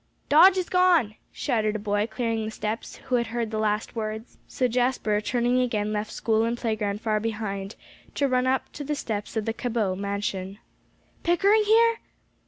[0.29, 4.39] "Dodge has gone," shouted a boy clearing the steps, who had heard the last words.
[4.47, 7.75] So Jasper, turning again, left school and playground far behind,
[8.15, 10.57] to run up the steps of the Cabot mansion.
[11.21, 11.97] "Pickering here?"